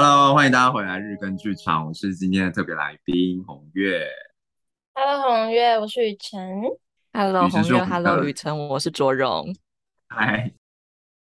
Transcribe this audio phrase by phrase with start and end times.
[0.00, 4.06] Hello，欢迎大家回来日更剧场，我是今天的特别来宾红月。
[4.94, 6.40] Hello，红月，我是雨辰。
[7.12, 9.52] Hello，红月，Hello，雨辰，我是卓荣。
[10.06, 10.52] 嗨，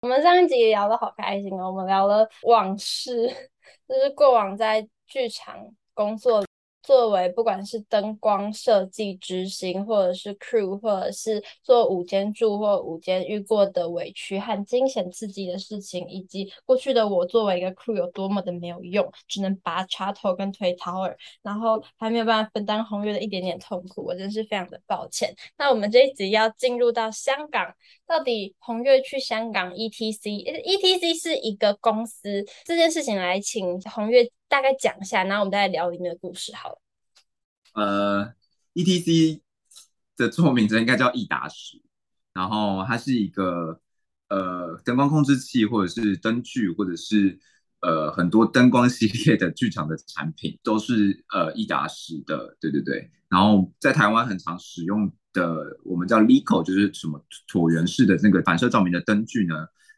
[0.03, 3.27] 我们上一集聊得好开心哦，我们聊了往事，
[3.89, 5.57] 就是过往在剧场
[5.95, 6.45] 工作。
[6.89, 25.31] 作为不管是灯光设计执行，或者是 crew，或者是做午间住或午间遇过的委屈和惊险刺激的事情，以及过去的我作为一个 crew 有多么的没有用，只能拔插头跟推 tower，然后还没有办法分担红月的一点点痛苦，我真是非常的抱歉。
[25.59, 27.75] 那我们这一集要进入到香港，
[28.07, 36.79] 到底红月去香港 ETC，ETC 是一个公司，这件事情来请红月大概讲一下，然后我们再来聊里面的故事好了。
[37.79, 38.35] 呃
[38.75, 39.41] ，ETC
[40.17, 41.81] 的中文名字应该叫易达时，
[42.35, 43.81] 然后它是一个
[44.29, 47.39] 呃灯光控制器，或者是灯具，或者是
[47.81, 53.09] 呃很多灯光系列的剧场的产品，都是呃易达时的，对对对。
[53.29, 59.55] 然后在台湾很常使用的，我们叫 LECO，就是什么椭圆式的那个反射照明的灯具呢，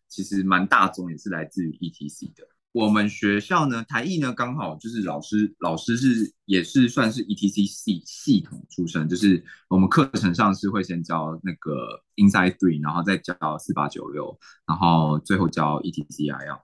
[0.06, 2.46] 其实蛮大宗，也是来自于 ETC 的。
[2.72, 16.60] 我们学校呢，台艺呢，刚好就是老师，老师是也是算是 ETC 系系统出身，就是我们课程上是会先教那个 Inside Three，然后再教四八九六，然后最后教 ETCIL，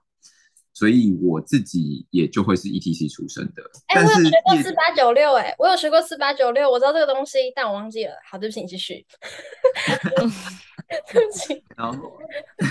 [0.73, 3.61] 所以我自己也就会是 ETC 出身的。
[3.87, 8.13] 哎、欸，我有学过四八九六，哎，我有学过四八九六，我知道这个东西，但我忘记了。
[8.31, 9.05] 好，对不起，你继续。
[11.11, 11.61] 对不起。
[11.75, 12.17] 然后，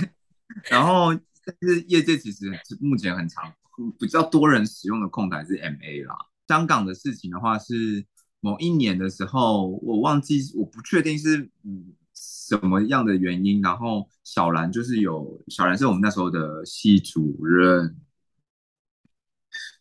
[0.71, 1.13] 然后。
[1.47, 3.55] 但是业界其实目前很常
[4.01, 6.17] 比较多人使用的控台是 MA 啦。
[6.49, 8.05] 香港的事情的话是
[8.41, 13.63] 某一年的时候，我忘记，我不确定是嗯什么样的原因。
[13.63, 17.97] 然后小兰就是有小兰是我们那时候的系主任，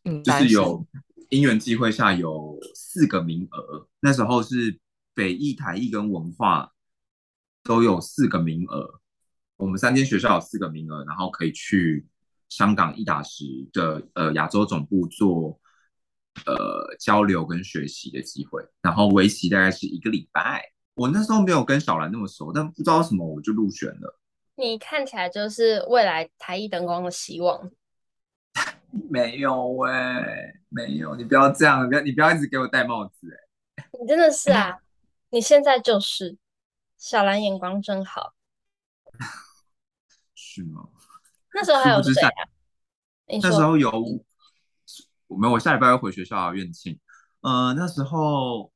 [0.04, 0.86] 嗯，就是有
[1.30, 4.80] 因缘际会下有四个名额，那时候是
[5.16, 6.74] 北艺、台艺跟文化
[7.64, 9.02] 都有四个名额。
[9.58, 12.06] 我们三间学校有四个名额，然后可以去
[12.50, 15.60] 香港一打十的呃亚洲总部做
[16.46, 20.72] 呃交流跟学习的机会，然后为期大概是一个礼拜。
[20.94, 24.20] 我那时候没有跟小兰那么熟，但不知道什么我就入选了。
[24.56, 27.72] 你看起来就是未来台艺灯光的希望。
[29.10, 33.90] 没有喂、欸，没有，你不要这样，你不要你不要一直给我戴帽子哎、欸。
[34.00, 34.80] 你真的是啊，
[35.32, 36.38] 你现在就是
[36.98, 38.34] 小兰眼光真好。
[40.56, 40.88] 是吗？
[41.54, 42.30] 那时候还有谁啊？
[43.42, 43.92] 那时候有，
[45.28, 45.54] 我没有。
[45.54, 46.98] 我下礼拜要回学校院庆。
[47.42, 48.72] 呃，那时候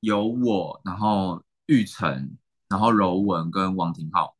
[0.00, 2.36] 有我，然后玉成，
[2.68, 4.36] 然后柔文跟王廷浩。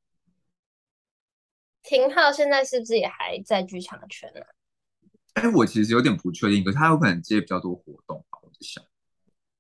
[1.83, 4.41] 廷浩现在是不是也还在剧场圈呢？
[5.35, 8.39] 哎，我其实有点不确定，可是他有可能接比较多活动吧。
[8.43, 8.85] 我在想，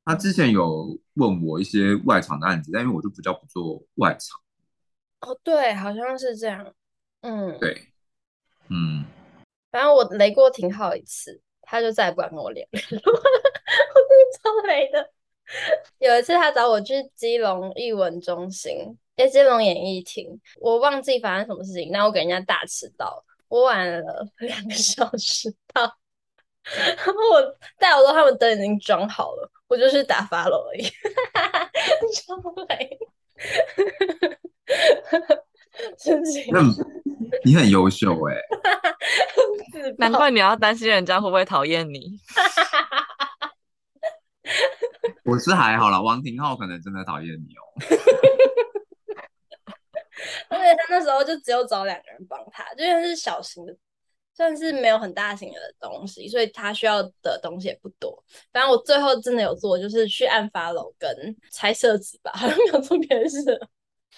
[0.05, 4.41] 他之前有问我一些外场的案子，但因为我就比较不做外场。
[5.23, 6.75] 哦，对，好像是这样。
[7.23, 7.93] 嗯，对，
[8.69, 9.05] 嗯，
[9.71, 12.81] 反正我雷过廷浩一次，他就再也不敢跟我连了。
[12.83, 15.11] 我真的超雷的。
[15.99, 25.97] 有一次他找我去基隆艺文中心，哎，基隆演艺厅，我忘记发生什么事情，那我给人家大迟到，我晚了两个小时到。
[26.65, 30.83] 然后我带我说他们灯已经装好了，我就去打发了而已。
[32.15, 32.37] 超
[32.69, 32.99] 雷。
[36.53, 36.61] 那
[37.45, 38.41] 你很优秀哎、欸，
[39.99, 42.19] 难怪你要担心人家会不会讨厌你。
[45.25, 47.63] 我是还好啦，王廷浩可能真的讨厌你哦。
[50.49, 53.75] 而且他那时候就只有找两个人帮他，就因为是小型的，
[54.35, 58.23] 算是没有很大型的东西，所以他需要的东西也不多。
[58.53, 61.11] 反正我最后真的有做，就是去按 follow 跟
[61.51, 63.59] 拆设置吧，好像没有做别的事。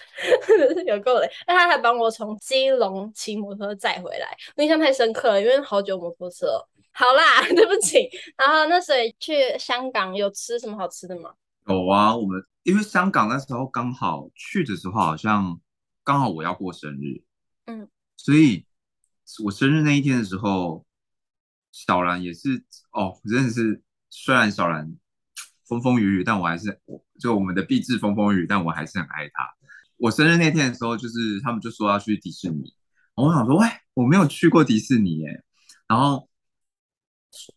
[0.85, 1.29] 有够嘞！
[1.47, 6.47] 那他还帮我从基隆骑摩托车载回来，我印象太深刻了，因为好久摩托车。
[6.91, 8.09] 好啦， 对不起。
[8.37, 11.33] 然后那所以去香港有吃什么好吃的吗？
[11.67, 15.59] 有啊，我们因为香港那时候刚好去的时候，好像
[16.03, 17.21] 刚好我要过生日，
[17.65, 18.65] 嗯，所以
[19.43, 20.85] 我生日那一天的时候，
[21.71, 24.95] 小兰也是哦，真的是虽然小兰
[25.67, 29.53] 风风雨雨，但我还是我就我们的毕制风风雨雨，但我还是很爱她。
[30.05, 32.75] 我生日那天的时候，就是他们就说要去迪士尼，
[33.15, 35.43] 我想说，喂，我没有去过迪士尼耶。
[35.87, 36.29] 然后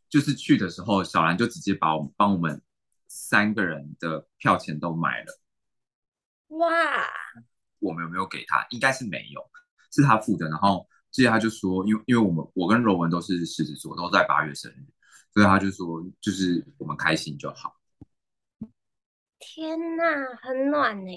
[0.08, 2.62] 就是去的时候，小兰就直接把我们帮我们
[3.06, 5.38] 三个人的票钱都买了。
[6.56, 6.70] 哇！
[7.80, 8.66] 我们有没有给他？
[8.70, 9.42] 应该是没有，
[9.92, 10.48] 是他付的。
[10.48, 14.86] 然后记得他就说，因为因为我们我跟柔文都是狮子座，都在八月生日，
[15.34, 17.76] 所以他就说，就是我们开心就好。
[19.38, 20.04] 天哪，
[20.40, 21.12] 很暖呢。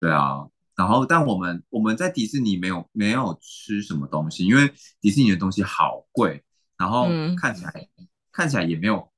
[0.00, 0.46] 对啊，
[0.76, 6.44] 然后但我们我们在迪士尼没有没有吃什么东西，因为迪士尼的东西好贵，
[6.76, 9.10] 然后看起来、嗯、看起来也没有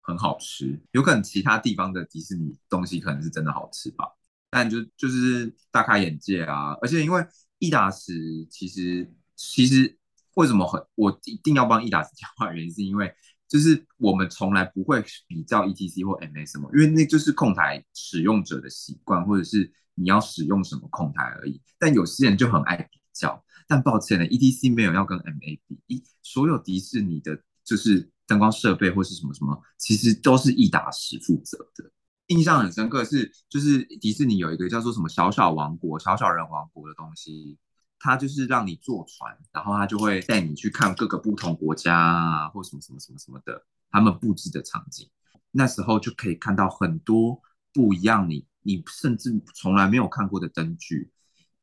[0.00, 4.06] 很好吃，有可能其他地方的迪士尼东西可能是真的好吃吧，
[4.50, 7.26] 但就就是大开眼界啊，而且因为
[7.58, 9.98] 易达时其实其实
[10.34, 13.14] 为什么很我一定要帮易达时讲话，原因是因为。
[13.46, 21.60] 就是我们从来不会比较 ETC 或 MA 什么，因为那就是控台使用者的习惯，或者是你要使用什么控台而已。
[21.78, 31.90] 但有些人就很爱比较，但抱歉呢，ETC 没有要跟 MA 比，一所有迪士尼的，就是灯光设备或是什么什么，其实都是易达时负责的。
[32.28, 37.58] 印象很深刻是，就是迪士尼有一个叫做什么小小王国、小小人王国的东西。
[37.96, 45.08] 他就是让你坐船，然后他就会带你去看各个不同国家啊，或什么什么什么什么的，他们布置的场景。
[45.50, 47.40] 那时候就可以看到很多
[47.72, 51.10] 不一样你，你你甚至从来没有看过的灯具，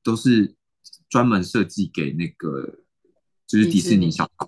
[0.02, 0.56] 都是
[1.10, 2.80] 专门设计给那个
[3.46, 4.48] 就是迪士尼小孩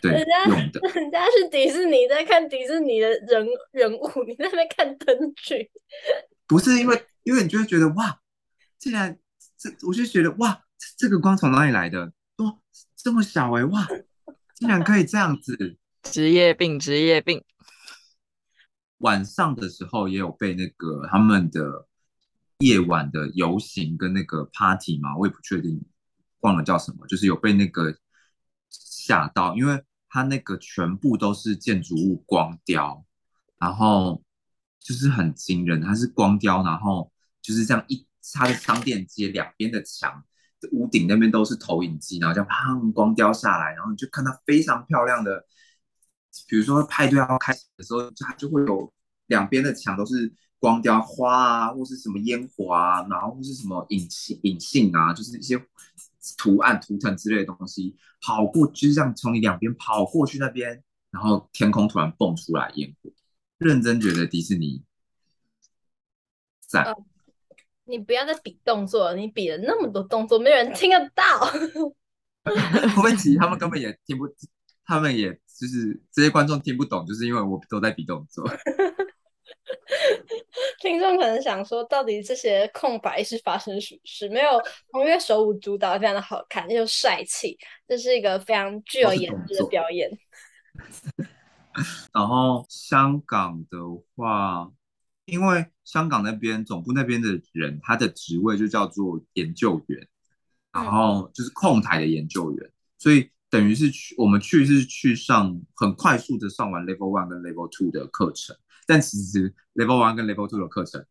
[0.00, 0.80] 对人家用的。
[0.94, 5.70] 人家是迪士尼在看迪士尼的人人物，你在那边看灯具，
[6.46, 8.20] 不是因为因为你就会觉得哇，
[8.78, 9.18] 竟然
[9.58, 10.60] 这我就觉得哇。
[10.98, 12.12] 这个光从哪里来的？
[12.36, 12.58] 哇，
[12.94, 13.64] 这么小哎、欸！
[13.64, 13.88] 哇，
[14.54, 15.78] 竟然可以这样子！
[16.02, 17.42] 职业病，职业病。
[18.98, 21.88] 晚上的时候也有被那个他们的
[22.58, 25.84] 夜晚的游行跟那个 party 嘛，我也不确定，
[26.40, 27.96] 忘了叫什么，就是有被那个
[28.70, 33.04] 吓到，因为它那个全部都是建筑物光雕，
[33.58, 34.22] 然后
[34.80, 37.10] 就是很惊人，它是光雕，然后
[37.42, 40.24] 就是这样一，它的商店街两边的墙。
[40.72, 45.44] 屋顶那边都是投影机，然后这样砰光雕下来，然后你就看到非常漂亮的，
[46.48, 48.90] 比如说派对要开始的时候，它就会有
[49.26, 55.62] 两边的墙都是光雕花啊，或是什么烟火啊，然后或是什么引信引信啊，就是一些
[56.38, 63.10] 图案图腾之类的东西跑过，就是这样从你两边跑过去那边，然后天空突然蹦出来烟火，
[63.58, 64.82] 认真觉得迪士尼
[66.66, 66.84] 赞。
[66.86, 67.04] 嗯
[67.86, 71.22] 你不要再比动作了，你比了那么多动作，没有人听得到。
[72.42, 74.26] 会不会其实他们根本也听不，
[74.86, 75.30] 他们也
[75.60, 78.42] 就是这些观众听不懂，就是因为我都在比动作。
[80.84, 84.28] 听众可能想说，到底这些空白是发生什么事？
[84.28, 87.58] 没有，红月手舞足蹈，非常的好看又帅气，
[87.88, 90.10] 这是一个非常具有颜值的表演。
[92.14, 93.78] 然后香港的
[94.14, 94.70] 话。
[95.26, 100.06] 因为香港那边总部那边的人，他的职位就叫做研究员，
[100.70, 108.54] 然后就是控台的研究员，所以等于是去我们去是去上很快速的上完 Level One 跟 Level Two 的课程，
[108.86, 111.04] 但其实 Level One 跟 Level Two 的课程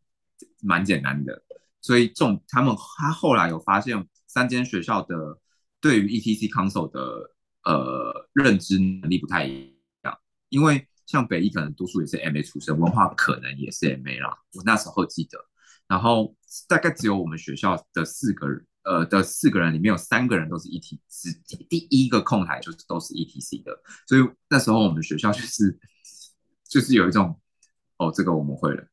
[0.62, 1.44] 蛮简单的，
[1.82, 5.40] 所以这种他们他后来有发现三间学校的
[5.80, 7.32] 对于 ETC Console 的
[7.64, 10.18] 呃认知能力不太一样，
[10.50, 10.88] 因为。
[11.06, 14.38] 像北一可能多数也是 MA 出身，文化可能也是 MA 啦。
[14.54, 15.38] 我那时候记得，
[15.86, 16.34] 然后
[16.66, 23.78] 大概只有我们学校的四个人，呃的四个人里面有三个人都是 ETC，第一个控台就是都是 ETC 的，
[24.08, 25.78] 所以那时候我们学校就是
[26.70, 27.38] 就是有一种，
[28.08, 28.86] 哦，这个我们会了，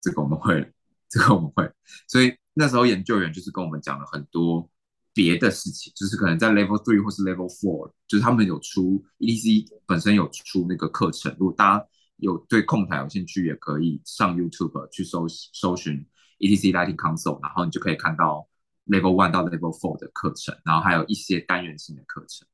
[0.00, 0.66] 这个我们会了，
[1.08, 1.70] 这个我们会，
[2.06, 4.70] 所以那时候研究员就是跟我们讲了很多。
[5.12, 11.34] 别的事情，就是可能在 Level Three 或是 Level Four，就是他们有出 ETC 本身有出那个课程。
[11.36, 11.86] 如果大家
[12.16, 16.06] 有对控台有兴趣，也可以上 YouTube 去搜搜寻
[16.38, 18.48] ETC Lighting Console，然后你就可以看到
[18.86, 22.46] Level One 到 Level Four 的课程，然后还有一些单元性的课程。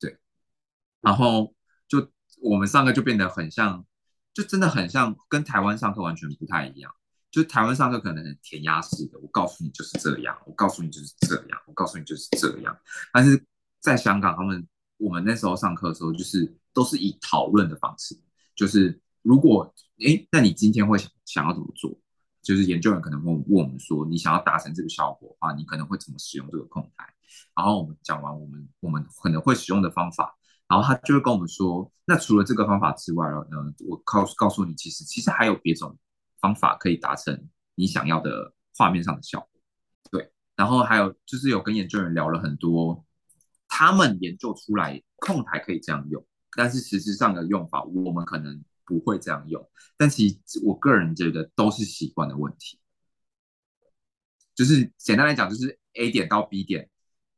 [0.00, 0.18] 对，
[1.00, 1.54] 然后
[1.86, 2.10] 就
[2.42, 3.86] 我们上课就变得很像，
[4.34, 6.92] 就真的很像跟台湾上课完全不太一样。
[7.30, 12.76] 就台湾上课可能很填鸭式的，我告诉你就是这样，我告诉你就是这样，我告诉你就是这样。
[13.12, 13.44] 但是
[13.80, 18.16] 在香港，他们我们那时候上课的时候，就是都是以讨论的方式，
[18.54, 21.98] 就是如果诶，那你今天会想想要怎么做？
[22.40, 27.12] 就是研究员可能问问我们说，你想要达成这个效果的话，你可能会怎么使用这个控台？
[27.56, 30.36] 然后我们讲完我们我们可能会使用的方法，
[30.74, 33.56] 然后他就会跟我们说，那除了这个方法之外了呢，
[33.88, 35.96] 我告告诉你，其实其实还有别种。
[36.40, 39.48] 方法可以达成你想要的画面上的效果，
[40.10, 40.30] 对。
[40.54, 43.02] 然后还有就是有跟研究员聊了很多，
[43.66, 46.22] 他们研究出来控台可以这样用，
[46.54, 49.66] 但是实质上的用法我们可能不会这样用。
[49.96, 52.78] 但其实我个人觉得都是习惯的问题，
[54.54, 56.90] 就是简单来讲，就是 A 点到 B 点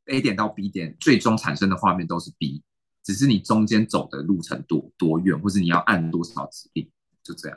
[0.06, 2.64] A 点到 B 点最终产生的画面都是 B，
[3.06, 6.90] 只是你中间走的路程多多远，或是你要按多少指令，
[7.22, 7.56] 就这样。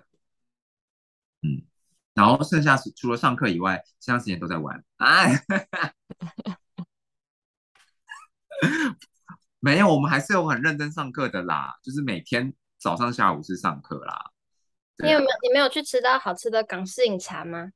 [1.41, 1.65] 嗯，
[2.13, 4.85] 然后剩下是除了上课以外，其他时间都在玩。
[4.97, 5.43] 哎，
[9.59, 14.29] 没有，我们还是有很认真上课的啦，就是每天早上下午是上课啦。
[15.03, 17.71] 你有没有你没有去吃到好吃的港式饮茶吗？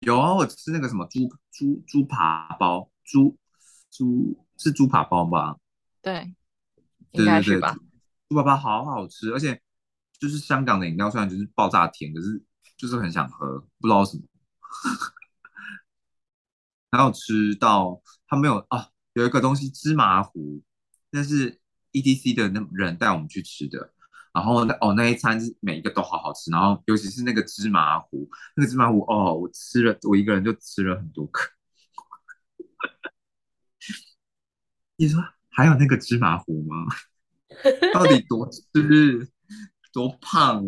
[0.00, 1.20] 有啊，我吃那个什么猪
[1.50, 3.38] 猪猪扒包，猪
[3.90, 5.56] 猪是猪扒包吧？
[6.02, 6.34] 对，
[7.12, 7.76] 应该是吧。
[8.28, 9.60] 猪扒包好好吃，而且
[10.18, 12.42] 就是香港的饮料，虽然就是爆炸甜，可是
[12.76, 14.22] 就是很想喝，不知道什么。
[16.90, 20.62] 还有吃到他没有啊，有一个东西芝麻糊，
[21.10, 21.60] 那是
[21.92, 23.92] E D C 的那人带我们去吃的。
[24.32, 31.50] 然后那哦，那一餐是每一个都好好吃，然后尤其是那个芝麻糊，那个芝麻糊哦，我吃了，我一个人就吃了很多颗。
[34.96, 35.20] 你说
[35.58, 36.86] 还有那个芝麻糊吗？
[37.92, 38.62] 到底多吃
[39.92, 40.64] 多胖？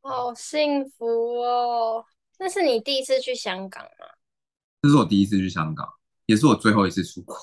[0.00, 1.06] 好幸福
[1.40, 2.04] 哦！
[2.40, 4.06] 那是你第一次去香港吗？
[4.82, 5.88] 这是我第一次去香港，
[6.26, 7.36] 也是我最后一次出国，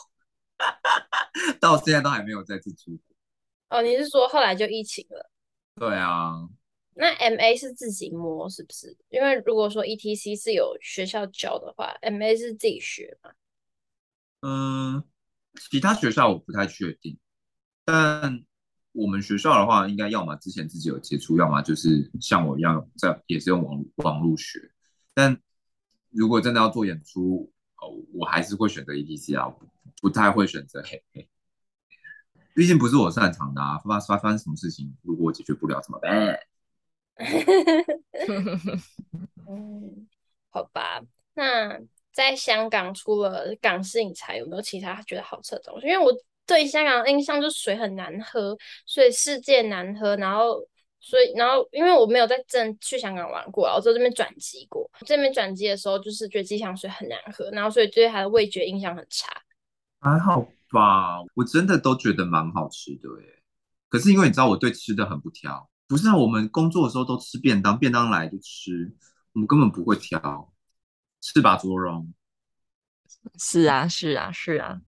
[1.61, 3.77] 到现在都还没有再次出国。
[3.77, 5.31] 哦，你是说后来就疫情了？
[5.75, 6.49] 对啊。
[6.95, 8.97] 那 MA 是自己摸是不是？
[9.07, 13.31] 因为如果说 ETC 是有学校教的话，MA 是自己学嘛？
[14.41, 15.03] 嗯，
[15.69, 17.17] 其他学校我不太确定，
[17.85, 18.43] 但
[18.91, 24.71] 我们学校的话，应该要么之前自己有接触，要么就是像我一样在也是用网网路学。
[25.13, 25.37] 但
[26.09, 29.53] 如果真的要做演出，哦，我还是会选择 ETC 啊，
[30.01, 31.29] 不，太会选择黑黑。
[32.55, 36.39] 毕竟不是我擅长的啊，发发发生什么事情，如果我解决不了怎么办？
[39.47, 40.07] 嗯，
[40.49, 41.01] 好吧。
[41.35, 41.79] 那
[42.11, 45.87] 在香港除了港式饮茶，有没有其他觉得好吃的东西？
[45.87, 46.11] 因为我
[46.45, 50.15] 对香港的印象就是水很难喝，所以世界难喝。
[50.17, 50.59] 然后，
[50.99, 54.89] 所以，然后因为我没有在真去香港玩过，我在这边转机过。
[55.05, 59.29] 这边转机的时候，就是觉得机场水很难喝，然后所以对它的味觉印象很差。
[59.99, 60.47] 还好。
[60.71, 63.41] 吧，我真的都觉得蛮好吃的耶。
[63.89, 68.95] 可是因为你知道我对吃的很不挑，不是，我们工作的时候都吃便当，便当来就吃，
[69.33, 70.53] 我们根本不会挑，
[71.21, 72.13] 是吧，卓荣？
[73.37, 74.81] 是啊，是啊，是啊。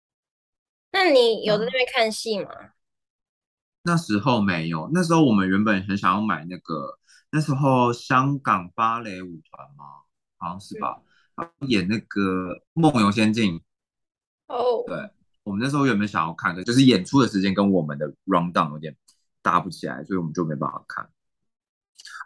[0.93, 2.51] 那你有在那边看戏吗？
[2.53, 2.71] 嗯？
[3.83, 6.99] 那时候没有，那时候我们原本很想要买那个，
[7.31, 9.85] 那时候香港芭蕾舞团嘛，
[10.37, 11.01] 好像是吧？
[11.37, 13.59] 嗯、演那个《梦游仙境》
[14.49, 15.11] 哦，对。
[15.43, 18.95] 我们那时候原本想要看的，就是演出的时间跟我们的 rundown 有点
[19.41, 21.11] 搭不起来，所以我们就没办法看。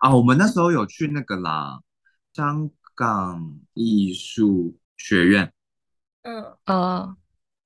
[0.00, 1.80] 啊，我们那时候有去那个啦，
[2.32, 5.52] 香港艺术学院。
[6.22, 7.16] 嗯啊，哦、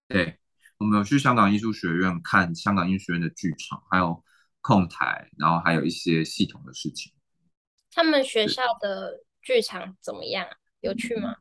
[0.09, 0.39] 对，
[0.79, 4.25] 我们有去香港艺术学院看香港艺术学院的剧场，还有
[4.61, 7.13] 控台，然后还有一些系统的事情。
[7.93, 10.47] 他们学校的剧场怎么样？
[10.81, 11.37] 有趣吗？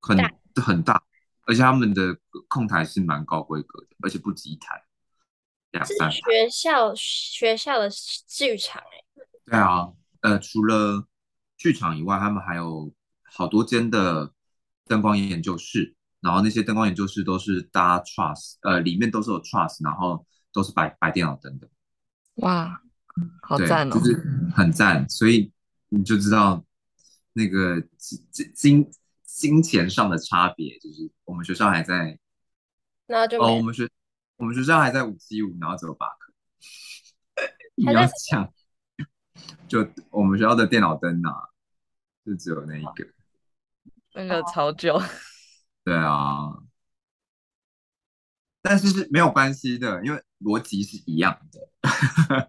[0.00, 0.16] 很
[0.62, 1.02] 很大。
[1.46, 4.84] 而且他们的控台是蛮高规格的，而且不止一台，
[5.70, 6.10] 两三台。
[6.10, 7.88] 是学校学校的
[8.26, 9.22] 剧场哎。
[9.46, 9.90] 对啊，
[10.20, 11.07] 呃，除了
[11.58, 12.90] 剧场以外，他们还有
[13.24, 14.32] 好多间的
[14.86, 20.24] 灯光研究室，然后那些灯光研究室都是搭 truss，呃，里面都是有 truss，然后
[20.54, 21.68] 都是摆摆电脑灯的。
[22.36, 22.80] 哇，
[23.42, 23.92] 好赞哦！
[23.92, 25.52] 就是很赞，所以
[25.90, 26.64] 你就知道
[27.34, 28.90] 那个金金。
[29.38, 32.18] 金钱上的差别就是，我们学校还在，
[33.06, 33.88] 那就哦，我们学
[34.36, 36.32] 我们学校还在五七五，然后只有八颗，
[37.76, 38.52] 你要讲，
[39.68, 41.48] 就我们学校的电脑灯呐、啊，
[42.24, 43.06] 就只有那一个，
[44.14, 45.00] 那个超旧，
[45.84, 46.58] 对啊，
[48.62, 51.68] 但是是没有关系的，因为逻辑是一样的，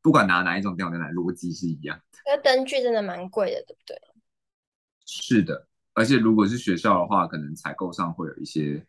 [0.00, 2.18] 不管拿哪一种电脑灯来，逻辑是一样的。
[2.26, 3.96] 那灯具真的蛮贵的，对不对？
[5.04, 5.68] 是的。
[5.94, 8.86] 而且如果是学校的话，可能采购上会有一些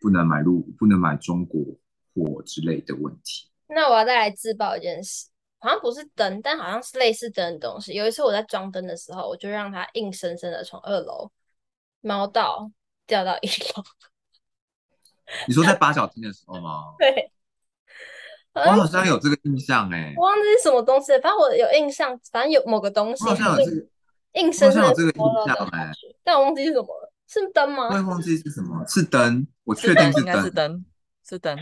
[0.00, 1.64] 不能买入、不能买中国
[2.12, 3.48] 货之类的问题。
[3.68, 5.28] 那我要再来自爆一件事，
[5.60, 7.92] 好像不是灯，但好像是类似灯的东西。
[7.92, 11.30] 有一次我在装灯的时候，我就让它硬生生的从二楼
[12.00, 12.70] 猫到
[13.06, 13.84] 掉到一楼。
[15.46, 16.94] 你说在八角厅的时候吗？
[16.98, 17.30] 对，
[18.54, 23.24] 我好像有这个印象哎、欸，我忘记是什么东西，反正我有印象，反正有某个东西。
[23.24, 23.86] 好像有这个。
[24.34, 25.90] 硬生生的这个印象哎，
[26.22, 27.88] 但我忘记是什么了，是灯吗？
[27.88, 30.84] 我也忘记是什么，是灯，我确定是灯，是灯，
[31.28, 31.58] 是灯。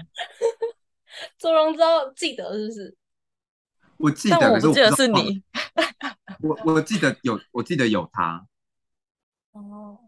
[1.38, 2.94] 周荣昭记得是不是？
[3.98, 5.42] 我记得，可是我记得是你。
[6.40, 8.46] 我我记得有，我记得有他。
[9.52, 9.98] 哦，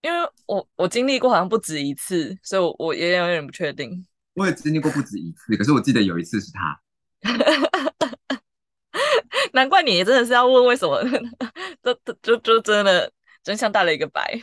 [0.00, 4.06] 因为我我经历过好像不止一次，所以我我也有点不确定。
[4.34, 6.80] 我也经历过不止一次，可是我记得有一次是他。
[9.52, 11.02] 难怪你真的是要问为什么，
[11.82, 14.40] 就就就真的真相大了一个白。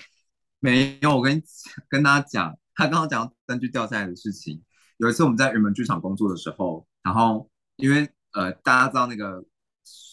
[0.59, 1.41] 没有，我跟
[1.89, 4.61] 跟大家讲，他刚刚讲灯具掉下来的事情。
[4.97, 9.43] 有一次我们在云门剧场工作的时候，然后因为呃大家知道那个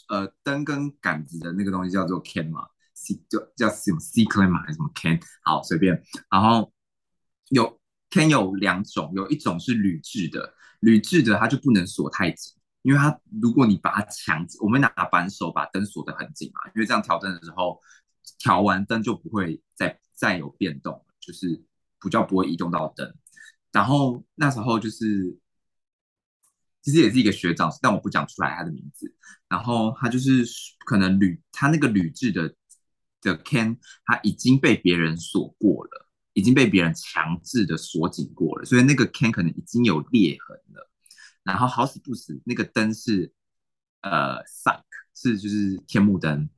[0.08, 5.20] 呃灯跟杆子的那个东西叫做 can 嘛，C 就叫什么 C can 嘛还是什么 can？
[5.42, 6.02] 好随便。
[6.30, 6.72] 然后
[7.50, 12.54] 有 can 有两种，有一种是铝制的，铝制的它就不能锁太紧。
[12.82, 17.78] 因为它，如果你把它强，我们拿扳手把灯锁得很紧嘛，因为这样调灯的时候，
[18.38, 21.62] 调完灯就不会再再有变动，就是
[22.00, 23.12] 比较不会移动到灯。
[23.72, 25.37] 然后那时候就是，
[26.88, 29.14] 其实也是一个学长，但我不讲出来他的名字。
[29.47, 30.42] 然后他就是
[30.87, 32.54] 可能铝，他那个铝制的
[33.21, 33.76] 的 can，
[34.07, 40.90] 他已经被别人锁过了，已经被别人强制的锁紧过了，所以那个 can 可能已经有裂痕了。
[41.42, 43.30] 然后好死不死，那个灯是
[44.00, 44.80] 呃 sunk
[45.14, 46.49] 是就是天幕灯，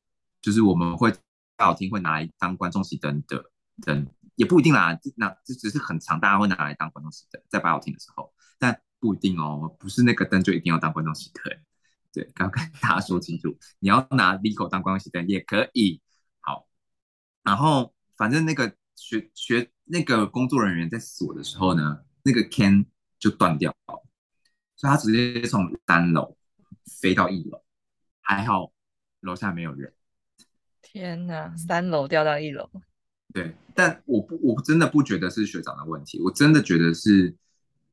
[0.40, 1.12] 就是我们会
[1.56, 3.50] 大舞厅会拿来当观众席灯的
[3.84, 4.06] 灯，
[4.36, 11.58] 也不一定啦，那这只是很常大家会拿来当观众席灯，在百老厅的时候，但不一定哦，不是那个灯就一定要当观众席灯，
[12.12, 16.00] 对，刚刚跟大家说清楚，你要拿 Lico 当观众席灯也可以，
[16.40, 16.68] 好，
[17.42, 22.84] 然后反正那个学学那个工作人员在锁的时候呢，那个 can
[23.18, 24.04] 就断掉了。
[24.76, 26.36] 所以他直接从三楼
[27.00, 27.62] 飞到一楼，
[28.22, 28.72] 还好
[29.20, 29.92] 楼下没有人。
[30.80, 32.68] 天哪，三楼掉到一楼。
[33.32, 37.36] 对，但我不，我真的不觉得是学长的问题，我真的觉得是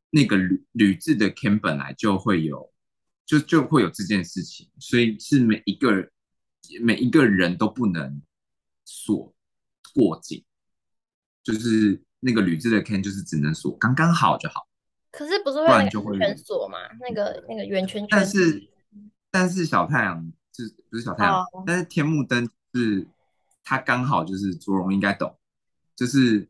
[0.09, 2.71] 那个铝铝制的 can 本来就会有，
[3.25, 6.09] 就就会有这件事情，所以是每一个
[6.81, 8.21] 每一个人都不能
[8.85, 9.33] 锁
[9.93, 10.43] 过紧，
[11.43, 14.67] 就是那个铝制的 can 就是只能锁刚刚好就好。
[15.11, 16.77] 可是不是会圆圈锁嘛？
[16.99, 18.07] 那个那个圆圈圈。
[18.11, 18.69] 但是
[19.31, 21.63] 但是小太阳是不是小太阳？Oh.
[21.65, 23.07] 但是天幕灯是
[23.63, 25.35] 它刚好就是卓荣应该懂，
[25.95, 26.47] 就是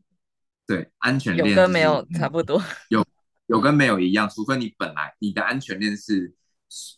[0.65, 3.05] 对安全链、就是、有跟没有差不多，有
[3.47, 6.33] 有跟没有一样，除非你本来你的安全链是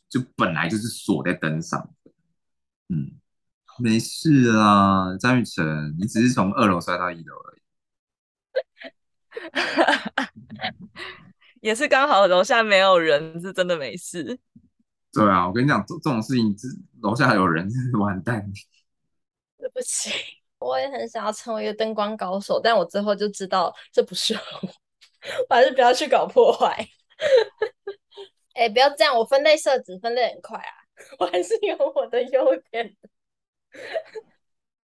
[0.10, 2.12] 就本来就是锁在灯上的。
[2.90, 3.18] 嗯，
[3.78, 7.60] 没事啦，张雨晨，你只是从二楼摔到一楼而已。
[11.62, 14.40] 也是刚好楼下没有人，是真的没事。
[15.12, 16.68] 对啊，我跟你讲，这这种事情，这
[17.02, 18.52] 楼下有人 是完蛋。
[19.58, 20.10] 对不起，
[20.60, 24.70] 我也很想要成为一个灯光高手，但我之后就知道这不适合我，
[25.50, 26.88] 我还是不要去搞破坏。
[28.56, 30.74] 哎、欸，不要这样，我分类设置分类很快啊，
[31.20, 32.96] 我还是有我的优点。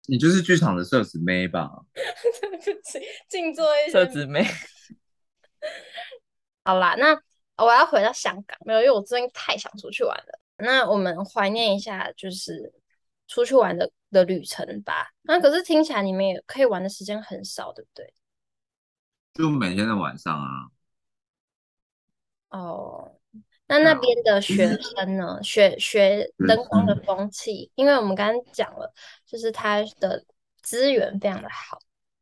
[0.06, 1.70] 你就是剧场的社子妹吧？
[1.94, 4.44] 对不起，静坐一社子妹。
[6.64, 7.18] 好啦，那
[7.64, 10.38] 我要回到香港，没有，因为我最近太想出去玩了。
[10.56, 12.72] 那我们怀念一下，就是
[13.28, 15.08] 出去玩的的旅程吧。
[15.22, 18.12] 那可是听起来你们也可以玩的时间很少，对不对？
[19.34, 20.48] 就每天的晚上啊。
[22.50, 23.16] 哦，
[23.66, 25.38] 那那边的学生呢？
[25.38, 28.92] 嗯、学学灯光的风气，因为我们刚刚讲了，
[29.26, 30.24] 就是他的
[30.60, 31.78] 资源非常的好。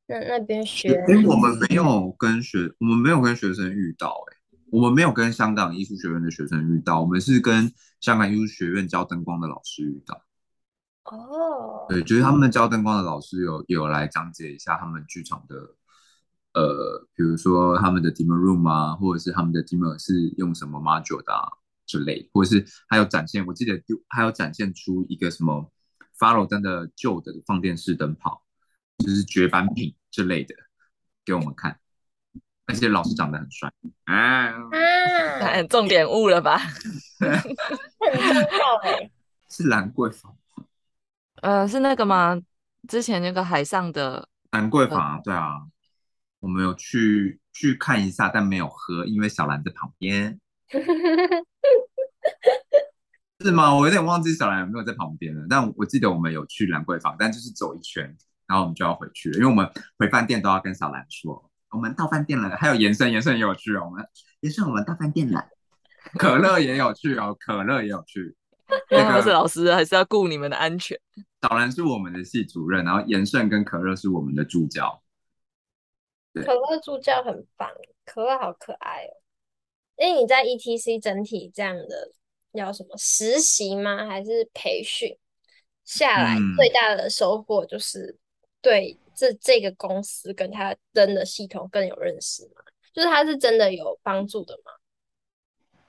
[0.06, 10.20] 那那边学，哎、欸，我们没有跟学，我们没有跟学生遇到、欸，哎，我们没有跟香港艺术学院的学生遇到，我们是跟香港艺术学院教灯光的老师遇到。
[11.04, 15.56] 哦，对，就是他们教灯光的老师有有来讲解一下他们剧场的，
[16.54, 21.48] 呃，比如说他们的 dimmer room 啊，或者是他们的 dimmer 是用什么 module 的、啊、
[21.86, 25.70] 之类，或者是还有展现，我记得还有展现出一个什么
[26.18, 28.42] follow 灯的旧的放电式灯泡。
[28.98, 30.54] 就是绝版品之类的
[31.24, 31.80] 给我们看，
[32.66, 33.72] 而且老师长得很帅
[34.04, 34.52] 啊，
[35.40, 36.58] 啊， 重点误了吧？
[37.18, 37.56] 很重
[38.12, 39.10] 要哎，
[39.48, 40.36] 是兰桂坊，
[41.40, 42.38] 呃，是那个吗？
[42.86, 45.62] 之前那个海上的兰桂坊，呃，对啊，
[46.40, 50.40] 我们有去去看一下，但没有喝，因为小兰在旁边，
[53.40, 53.74] 是吗？
[53.74, 58.16] 我有点忘记小兰有没有在旁边了，但我记得我们有去兰桂坊，但就是走一圈。
[58.46, 62.56] 然后我们就要回去了，因为我们回饭店都要跟小兰说，我们到饭店了。
[62.56, 63.84] 还有延伸，延伸也有去哦。
[63.84, 64.04] 我们
[64.40, 65.46] 延伸，我们到饭店了。
[66.18, 68.34] 可乐也有去哦，可乐也有去。
[68.90, 70.98] 那个是老师，还是要顾你们的安全。
[71.42, 74.99] 小兰是我们的系主任，然后延伸跟可乐是我们的助教。
[76.34, 77.70] 可乐助教很棒，
[78.04, 79.16] 可乐好可爱哦。
[79.96, 82.12] 因为你在 ETC 整体这样的
[82.52, 84.06] 要什么实习吗？
[84.06, 85.16] 还是培训
[85.84, 88.18] 下来最大的收获就是？
[88.62, 92.60] 对这这个公司跟他真的系统更有认识吗？
[92.92, 94.72] 就是他是真的有帮助的吗？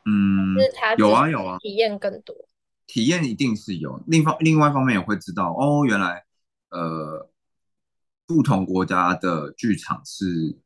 [0.05, 2.33] 嗯，就是他有啊有啊，体验更多，
[2.87, 4.01] 体验一定是有。
[4.07, 6.23] 另方另外一方面也会知道哦，原来
[6.69, 7.29] 呃
[8.33, 10.57] 不同国家的剧场是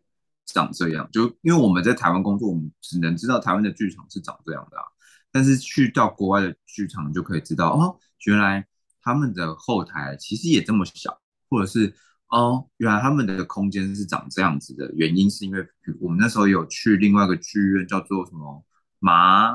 [0.46, 1.10] 长这样。
[1.12, 4.84] 就因为我们在台湾工作，我们只能知道台湾的剧场是长这样的啊。
[5.32, 8.66] 但是去到国外的剧场，就可以知道哦，原来
[9.02, 11.94] 他们的后台其实也这么小，或者是
[12.28, 14.92] 哦，原来他们的空间是长这样子的。
[14.96, 15.68] 原因是因为
[16.00, 18.64] 我们那时候有去另外一个剧院，叫做什么？
[19.00, 19.52] 马，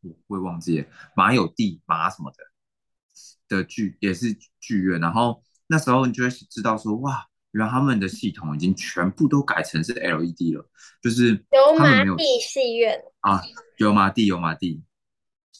[0.00, 0.84] 我会忘记
[1.14, 10.70] 马有地马什么的的剧也是剧院，然后那时候你就会知道说，哇，原来他们的系统已经全部都改成是 LED 了，
[11.02, 13.00] 就是油麻地戏院。
[13.20, 13.42] 啊，
[13.78, 14.82] 油麻地油麻地，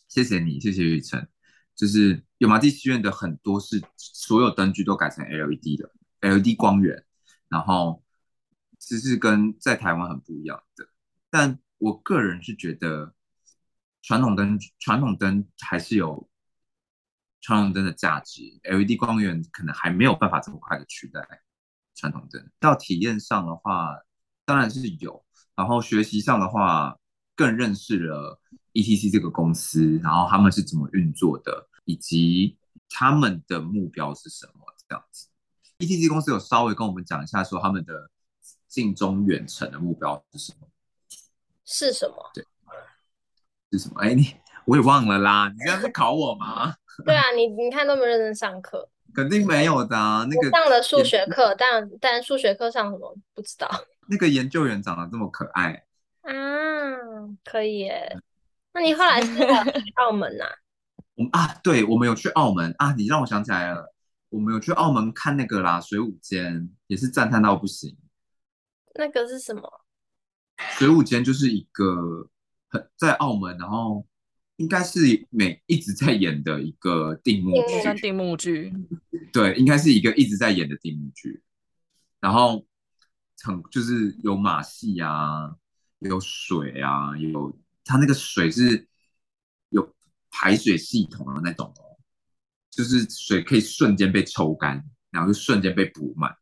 [0.09, 1.29] 谢谢你，谢谢雨辰，
[1.75, 7.05] 就是油麻地戏院的很多是所有灯具都改成 LED 的 LED 光源，
[7.49, 8.03] 然后
[8.79, 10.89] 其实跟在台湾很不一样的，
[11.31, 13.15] 但我个人是觉得。
[14.03, 16.27] 传统灯，传统灯还是有
[17.43, 21.21] 传统灯的价值，LED 光源可能还没有办法这么快的取代
[22.01, 22.43] 传统灯。
[22.59, 23.99] 到体验上的话，
[24.47, 25.23] 当然是有，
[25.55, 26.97] 然后学习上的话，
[27.37, 28.41] 更认识了
[28.73, 32.57] ETC 这个公司，然后他们是怎么运作的，以及
[32.89, 35.29] 他们的目标是什么这样子。
[35.79, 38.11] ETC 公司有稍微跟我们讲一下，说他们的
[38.67, 40.67] 近中远程的目标是什么？
[41.67, 42.31] 是什么？
[42.33, 42.43] 对。
[43.73, 44.01] 是什么？
[44.01, 44.35] 哎，你
[44.65, 45.49] 我也忘了啦。
[45.49, 46.75] 你这样是考我吗？
[47.05, 50.27] 对啊，你你看那么认真上课，肯定没有的啊。
[50.29, 53.69] 那个上了数学课，但但数学课上什么不知道。
[54.09, 55.85] 那个研究员长得这么可爱
[56.23, 56.33] 啊，
[57.45, 58.17] 可以耶。
[58.73, 59.47] 那你后来是在
[59.97, 60.45] 澳门呐？
[61.17, 62.93] 我们啊，对，我们有去澳门啊。
[62.93, 63.93] 你让我想起来了，
[64.29, 67.97] 我们有去澳门看那个啦，水舞间也是赞叹到不行。
[68.95, 69.69] 那个是什么？
[70.57, 72.29] 水舞间就是一个
[72.69, 72.89] 很。
[72.97, 74.05] 在澳门，然后
[74.61, 78.71] 应该是每一直在演的一个定目剧，定目剧，
[79.33, 81.43] 对，应该是一个一直在演的定目剧。
[82.21, 82.67] 然后
[83.43, 85.57] 很就是有马戏啊，
[86.01, 88.87] 有水啊，有它那个水是
[89.71, 89.95] 有
[90.31, 91.97] 排水系统的那种哦，
[92.71, 96.37] 就是水可以瞬间被抽干，然后就瞬间被补满，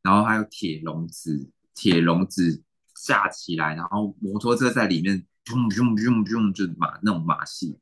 [0.00, 2.62] 然后还有铁笼子，铁笼子
[3.04, 5.26] 架起来，然后摩托车在里面。
[5.50, 7.78] 用用用用，就马那种马戏，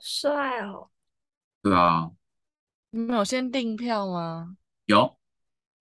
[0.00, 0.90] 帅哦！
[1.62, 2.10] 对啊，
[2.90, 4.56] 你们有先订票吗？
[4.86, 5.18] 有，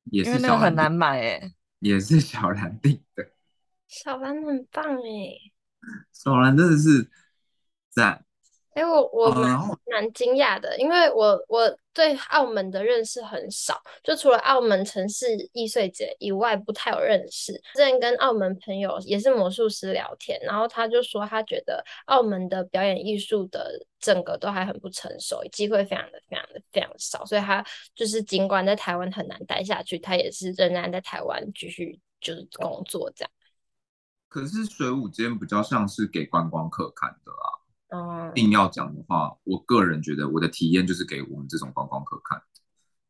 [0.05, 3.31] 也是那个很难买诶，也是小兰订的。
[3.87, 5.53] 小兰很棒诶，
[6.11, 7.09] 小兰真的是
[7.89, 8.25] 赞。
[8.73, 9.59] 哎，我我蛮
[9.91, 17.51] 蛮惊讶的，因为我我对澳门的认识很少，就除了澳门城市易碎节以外，不太有认识。
[17.73, 33.31] 之前跟澳门朋友也是魔术师聊天，然后他就说他觉得澳门的表演艺术的整个都还很不成熟，机会非常的非常的非常少，所以他就是尽管在台湾很难待下去，他也是仍然在台湾继续就是工作这样。
[34.29, 37.58] 可是水舞间比较像是给观光客看的啊。
[37.91, 42.41] 嗯，硬要讲的话，我个人觉得我的体验就是给我们这种观光客看，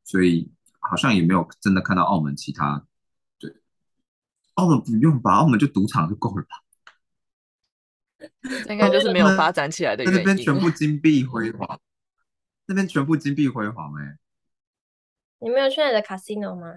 [0.03, 2.85] 所以好像也没有真的看到澳门其他。
[3.37, 3.53] 对，
[4.53, 6.63] 澳门不用吧，澳门就赌场就够了吧。
[8.69, 10.19] 应该就是没有发展起来的原因。
[10.19, 11.79] 那边全部 金碧辉煌，
[12.65, 14.17] 那边全部金碧辉煌哎、欸。
[15.39, 16.73] 你没有去那的 casino 吗？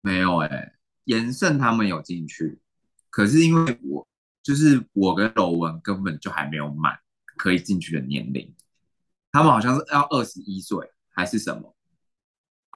[0.00, 0.72] 没有哎、欸，
[1.04, 2.60] 延盛他们有进去，
[3.10, 4.06] 可是因为我
[4.42, 6.98] 就是我跟柔文根本就还没有满。
[7.36, 8.54] 可以进去的年龄，
[9.32, 11.76] 他们好像是要二十一岁还是什么，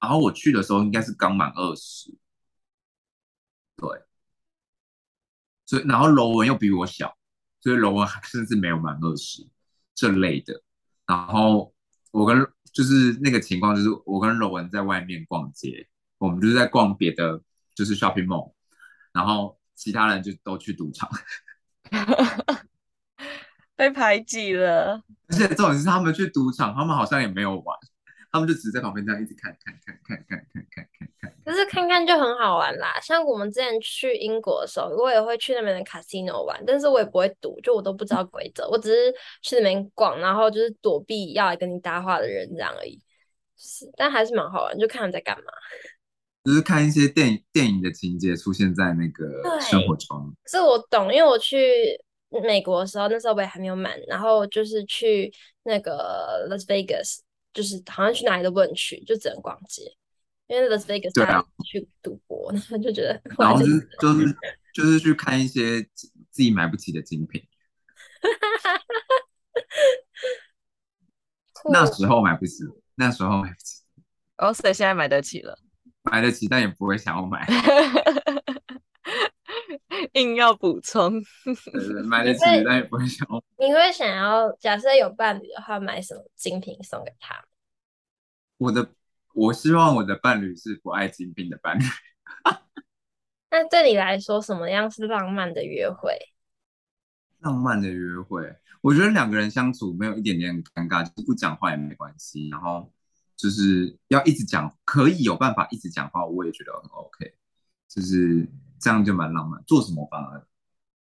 [0.00, 2.10] 然后我去的时候应该是刚满二十，
[3.76, 3.88] 对，
[5.66, 7.16] 所以然后柔文又比我小，
[7.60, 9.46] 所以柔文甚至没有满二十
[9.94, 10.62] 这类的，
[11.06, 11.74] 然后
[12.10, 17.42] 我跟就是那个情况就是我跟柔文在外面逛街，我们就是在逛别的
[17.74, 18.52] 就是 shopping mall，
[19.12, 21.10] 然后其他人就都去赌场。
[23.78, 27.78] 被排挤了，而且重点是他们去赌场，他们好像也没有玩，
[28.32, 31.34] 他们就只是在旁边这样一直看看看看看看看看看。
[31.44, 42.96] 可是看看就很好玩啦，像我们之前去英国的时候，我也会去那边的 casino 玩，但是我也不会赌，就我都不知道规则，我只是去那边逛，然后就是躲避要来跟你搭话的人这样而已。
[42.96, 45.44] 就是，但还是蛮好玩，就看他们在干嘛。
[46.44, 50.34] 就是看一些电影电影的情节出现在那个生活中。
[50.46, 51.96] 是我懂，因为我去。
[52.44, 57.20] 美国的时候，那时候我也还没有满，然后就是去那个 Las Vegas，
[57.52, 59.82] 就是好像去哪里都不能去，就只能逛街。
[60.46, 64.36] 因为 Las Vegas 对啊去赌博，然后就觉得，然后就是就是
[64.72, 65.82] 就是去看一些
[66.30, 67.46] 自己买不起的精品。
[71.70, 72.64] 那时候买不起，
[72.94, 73.82] 那时候买不起。
[74.38, 75.58] 哦，所以现在买得起了，
[76.02, 77.46] 买得起，但也不会想要买。
[80.14, 81.12] 硬要补充，
[81.72, 83.44] 对对，买得起，但也不会想要。
[83.58, 87.44] 你会想要假设有伴侣的话，买什么精品送给他？
[88.56, 88.90] 我的，
[89.34, 91.82] 我希望我的伴侣是不爱精品的伴侣。
[93.50, 96.16] 那对你来说，什么样是浪漫的约会？
[97.40, 102.48] 浪漫的约会，我觉得两个人相处没有一点点尴尬，就是不讲话也没关系。
[102.48, 102.92] 然后
[103.36, 107.34] 就是要一直讲，可以有办法一直讲话，我也觉得很 OK。
[107.86, 108.46] 就是
[108.80, 109.62] 这样就蛮浪漫。
[109.66, 110.46] 做什么反而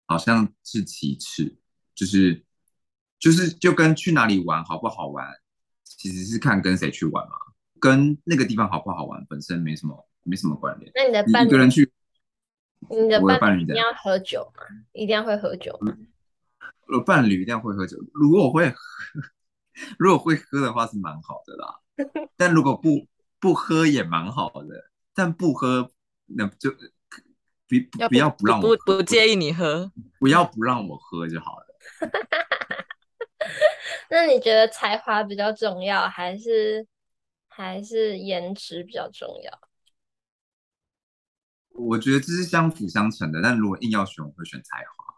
[0.07, 1.57] 好像是其次，
[1.95, 2.45] 就是
[3.19, 5.27] 就是就跟去哪里玩好不好玩，
[5.85, 7.37] 其实是看跟谁去玩嘛，
[7.81, 10.93] 跟那个地方好不好玩本身没什么没什么关联。
[10.95, 11.91] 那你的伴侣，一个人去，
[12.91, 14.63] 你的伴侣一定要喝酒吗？
[14.93, 15.97] 一定要会喝酒吗？
[16.89, 17.97] 我伴侣一定要会喝酒。
[18.13, 18.77] 如果我会喝，
[19.99, 21.81] 如果会喝的话是蛮好的啦。
[22.37, 23.09] 但如果不
[23.41, 24.91] 不喝也蛮好的。
[25.15, 25.91] 但不喝
[26.25, 26.75] 那就
[27.81, 31.67] 不不要不让我不不介意你喝，不要不让我喝就好了。
[34.11, 36.87] 那你觉得才华比较重要，还是
[37.49, 39.61] 还是颜值比较重要？
[41.71, 43.41] 我觉得这是相辅相成的。
[43.43, 45.15] 但如果硬要选，我会选才华。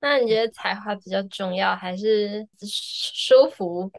[0.00, 3.90] 那你觉得才华比较重要，还是舒服？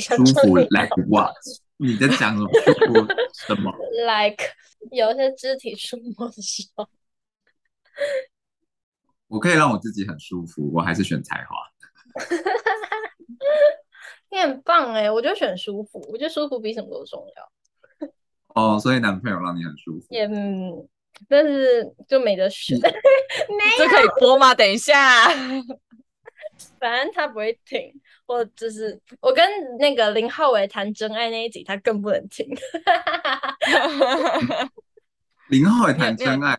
[0.00, 1.34] 舒服， like what？
[1.78, 2.50] 你在讲什么？
[2.52, 3.72] 舒服什么
[4.04, 4.44] ？like
[4.90, 6.86] 有些肢体触摸的时候，
[9.28, 11.56] 我可以让我自己很舒服，我还是选才华。
[14.30, 17.52] 你很棒哎，我就选舒服，我觉得舒服比什么都重要。
[18.54, 20.06] 哦，所以男朋友让你很舒服？
[20.10, 20.88] 也嗯。
[21.28, 24.54] 但是就没得选， 没这可以播吗？
[24.54, 25.26] 等一下，
[26.78, 27.92] 反正他不会听，
[28.26, 29.44] 我就是我跟
[29.78, 32.46] 那个林浩伟谈真爱那一集，他更不能听。
[35.48, 36.58] 林浩伟谈真爱，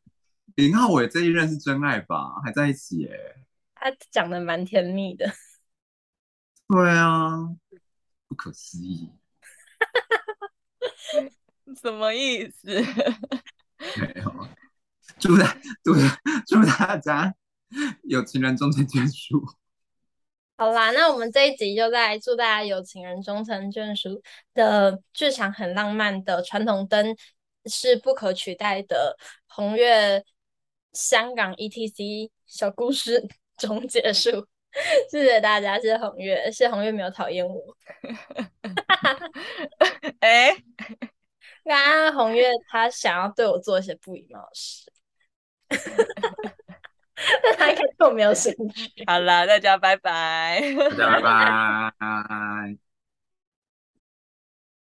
[0.55, 2.41] 林浩伟这一任是真爱吧？
[2.43, 3.35] 还在一起耶？
[3.75, 5.31] 他讲的蛮甜蜜的。
[6.67, 7.55] 对啊，
[8.27, 9.11] 不可思议。
[11.81, 12.67] 什么意思？
[12.67, 14.47] 没有，
[15.19, 15.93] 祝大祝
[16.45, 17.33] 祝大家
[18.03, 19.45] 有情人终成眷属。
[20.59, 24.21] 好啦，那我们这一集就在祝大家有情人终成眷属
[24.53, 27.15] 的剧场很浪漫的传统灯
[27.65, 29.15] 是不可取代的
[29.47, 30.21] 红月
[30.91, 34.45] 香港 ETC 小故事中结束。
[35.09, 37.77] 谢谢大家，谢谢红月，谢谢红月没有讨厌我。
[40.19, 40.53] 哎。
[41.63, 44.91] 刚刚红月他想要对我做一些不礼貌的事，
[45.69, 45.79] 但
[47.57, 48.91] 他应该对我没有兴趣。
[49.05, 52.88] 好啦，大家拜拜，大家拜拜。